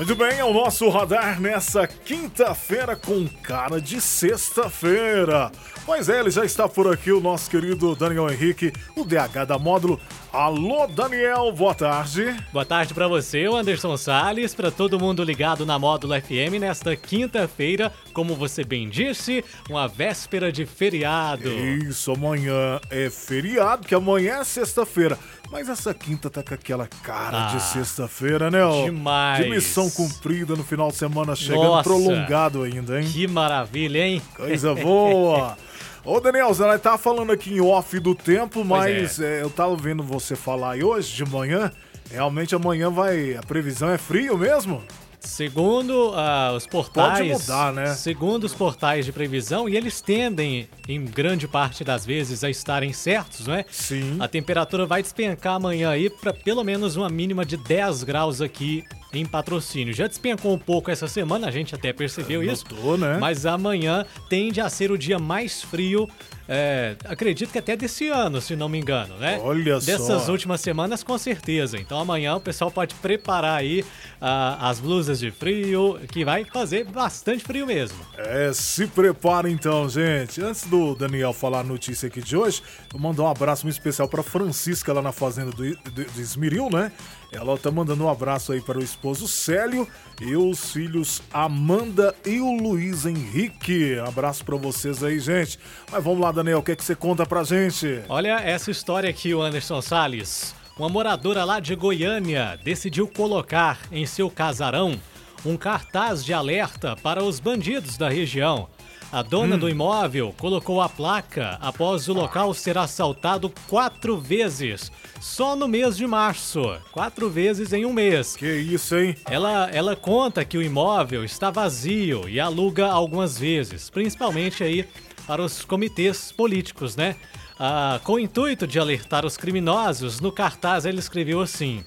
[0.00, 5.52] Muito bem, é o nosso radar nessa quinta-feira com cara de sexta-feira.
[5.84, 9.58] Pois é, ele já está por aqui, o nosso querido Daniel Henrique, o DH da
[9.58, 10.00] Módulo.
[10.32, 12.36] Alô, Daniel, boa tarde.
[12.52, 17.92] Boa tarde para você, Anderson Salles, para todo mundo ligado na Módulo FM nesta quinta-feira,
[18.12, 21.48] como você bem disse, uma véspera de feriado.
[21.50, 25.18] Isso, amanhã é feriado, que amanhã é sexta-feira.
[25.50, 28.62] Mas essa quinta tá com aquela cara Ah, de sexta-feira, né?
[28.64, 28.84] ó?
[28.84, 29.42] demais.
[29.44, 31.82] De missão cumprida no final de semana, chegando Nossa.
[31.82, 33.08] prolongado ainda, hein?
[33.12, 34.22] Que maravilha, hein?
[34.36, 35.58] Coisa boa!
[36.04, 40.02] Ô, Daniel, você tava falando aqui em off do tempo, mas é, eu tava vendo
[40.02, 41.70] você falar aí hoje de manhã.
[42.10, 43.36] Realmente amanhã vai.
[43.36, 44.82] A previsão é frio mesmo?
[45.20, 47.94] Segundo ah, os portais, Pode mudar, né?
[47.94, 52.90] segundo os portais de previsão, e eles tendem, em grande parte das vezes, a estarem
[52.94, 53.66] certos, né?
[53.70, 54.16] Sim.
[54.18, 58.82] A temperatura vai despencar amanhã aí para pelo menos uma mínima de 10 graus aqui
[59.12, 59.92] em patrocínio.
[59.92, 62.64] Já despencou um pouco essa semana, a gente até percebeu isso.
[62.70, 63.18] Notou, né?
[63.18, 66.08] Mas amanhã tende a ser o dia mais frio,
[66.52, 69.38] é, acredito que até desse ano, se não me engano, né?
[69.40, 69.86] Olha só.
[69.86, 71.78] Dessas últimas semanas, com certeza.
[71.78, 73.84] Então amanhã o pessoal pode preparar aí
[74.20, 77.98] ah, as blusas de frio, que vai fazer bastante frio mesmo.
[78.18, 80.42] É, se prepara então, gente.
[80.42, 82.60] Antes do Daniel falar a notícia aqui de hoje,
[82.92, 86.68] eu mandar um abraço muito especial pra Francisca lá na fazenda do, do, do Esmeril,
[86.68, 86.90] né?
[87.32, 89.86] Ela tá mandando um abraço aí para o esposo Célio
[90.20, 93.96] e os filhos Amanda e o Luiz Henrique.
[94.00, 95.56] Abraço pra vocês aí, gente.
[95.92, 98.02] Mas vamos lá, Daniel, o que, é que você conta pra gente?
[98.08, 100.54] Olha essa história aqui, o Anderson Salles.
[100.78, 104.98] Uma moradora lá de Goiânia decidiu colocar em seu casarão
[105.44, 108.68] um cartaz de alerta para os bandidos da região.
[109.12, 115.56] A dona do imóvel colocou a placa após o local ser assaltado quatro vezes, só
[115.56, 116.62] no mês de março.
[116.92, 118.36] Quatro vezes em um mês.
[118.36, 119.16] Que isso, hein?
[119.28, 124.88] Ela, ela conta que o imóvel está vazio e aluga algumas vezes, principalmente aí
[125.30, 127.14] para os comitês políticos, né?
[127.56, 131.84] Ah, com o intuito de alertar os criminosos, no cartaz ele escreveu assim: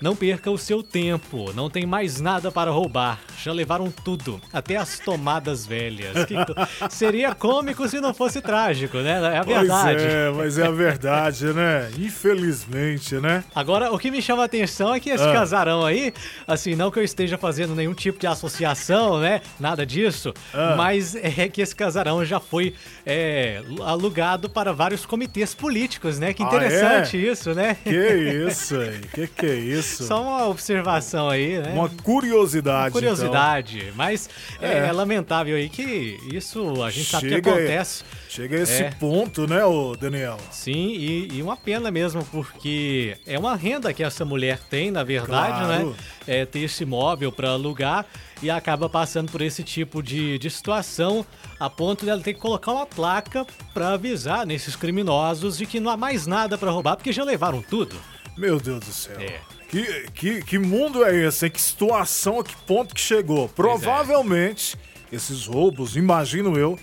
[0.00, 3.18] Não perca o seu tempo, não tem mais nada para roubar.
[3.42, 6.14] Já levaram tudo, até as tomadas velhas.
[6.90, 9.20] Seria cômico se não fosse trágico, né?
[9.34, 10.02] É a verdade.
[10.02, 11.90] Pois é, mas é a verdade, né?
[11.98, 13.42] Infelizmente, né?
[13.54, 15.32] Agora, o que me chama a atenção é que esse Ah.
[15.32, 16.12] casarão aí,
[16.46, 19.40] assim, não que eu esteja fazendo nenhum tipo de associação, né?
[19.58, 20.74] Nada disso, Ah.
[20.76, 22.74] mas é que esse casarão já foi
[23.06, 26.34] é, alugado para vários comitês políticos, né?
[26.34, 27.20] Que Ah, interessante é?
[27.32, 27.76] isso, né?
[27.82, 29.00] Que isso, aí?
[29.14, 29.85] Que que é isso?
[29.86, 31.72] Só uma observação aí, né?
[31.72, 32.88] Uma curiosidade.
[32.88, 32.92] então.
[32.92, 34.28] curiosidade, mas
[34.60, 34.86] é.
[34.88, 34.92] É.
[34.92, 38.04] lamentável aí que isso a gente sabe que acontece.
[38.28, 38.90] Chega a esse É.
[38.90, 40.36] ponto, né, ô Daniel?
[40.50, 45.02] Sim, e, e uma pena mesmo, porque é uma renda que essa mulher tem, na
[45.02, 45.90] verdade, Claro.
[45.90, 45.94] né?
[46.26, 48.04] É, ter esse imóvel para alugar
[48.42, 51.24] e acaba passando por esse tipo de, de situação,
[51.58, 55.90] a ponto dela ter que colocar uma placa para avisar nesses criminosos de que não
[55.90, 57.96] há mais nada para roubar, porque já levaram tudo.
[58.36, 59.18] Meu Deus do céu.
[59.20, 59.40] É.
[59.68, 61.48] Que, que, que mundo é esse?
[61.50, 63.46] Que situação, a que ponto que chegou?
[63.46, 63.48] é.
[63.48, 64.76] Provavelmente,
[65.10, 66.78] esses roubos, imagino eu,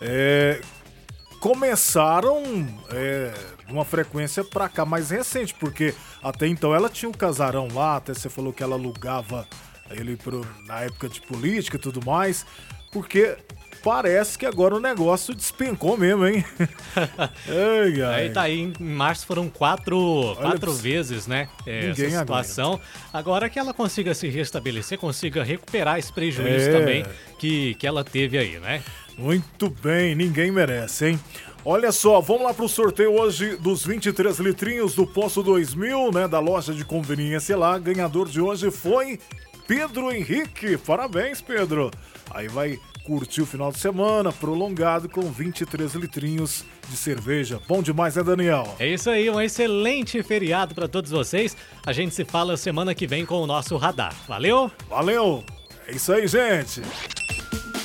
[0.00, 0.60] é,
[1.40, 2.42] começaram
[2.90, 3.32] é,
[3.66, 7.96] de uma frequência pra cá mais recente, porque até então ela tinha um casarão lá,
[7.96, 9.46] até você falou que ela alugava
[9.90, 12.44] ele pro, na época de política e tudo mais,
[12.90, 13.36] porque
[13.82, 16.44] parece que agora o negócio despencou mesmo, hein?
[17.48, 18.02] ai.
[18.02, 21.48] Aí tá aí, em março foram quatro, quatro pra vezes, né?
[21.66, 22.80] é, Ninguém essa situação.
[23.12, 26.72] Agora que ela consiga se restabelecer, consiga recuperar esse prejuízo É.
[26.72, 27.06] também
[27.38, 28.82] que, que ela teve aí, né?
[29.16, 31.20] Muito bem, ninguém merece, hein?
[31.64, 36.38] Olha só, vamos lá pro sorteio hoje dos 23 litrinhos do Poço 2000, né, da
[36.38, 37.76] loja de conveniência lá.
[37.78, 39.18] Ganhador de hoje foi
[39.68, 40.78] Pedro Henrique.
[40.78, 41.90] Parabéns, Pedro.
[42.30, 47.60] Aí vai curtir o final de semana prolongado com 23 litrinhos de cerveja.
[47.68, 48.74] Bom demais, né, Daniel?
[48.78, 51.54] É isso aí, um excelente feriado pra todos vocês.
[51.86, 54.14] A gente se fala semana que vem com o nosso radar.
[54.26, 54.70] Valeu?
[54.88, 55.44] Valeu!
[55.86, 56.82] É isso aí, gente!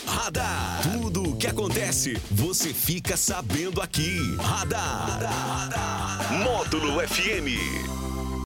[0.08, 0.82] Radar.
[0.94, 4.20] Tudo o que acontece, você fica sabendo aqui.
[4.40, 6.32] Radar.
[6.44, 8.03] Módulo FM.